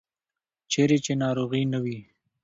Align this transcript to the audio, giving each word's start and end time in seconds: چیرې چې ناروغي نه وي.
چیرې 0.71 0.97
چې 1.05 1.13
ناروغي 1.23 1.63
نه 1.73 1.79
وي. 1.83 1.99